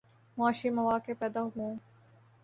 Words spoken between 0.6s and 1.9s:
مواقع پیدا ہوں۔